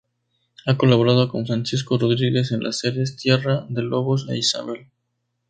Ha 0.65 0.75
colaborado 0.77 1.29
con 1.29 1.45
Francisco 1.45 1.95
Rodríguez 1.99 2.51
en 2.51 2.63
las 2.63 2.79
series 2.79 3.17
Tierra 3.17 3.67
de 3.69 3.83
lobos 3.83 4.25
e 4.31 4.37
Isabel. 4.39 4.87